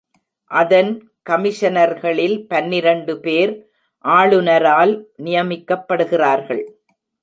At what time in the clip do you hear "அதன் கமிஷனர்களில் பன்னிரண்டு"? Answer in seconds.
0.51-3.15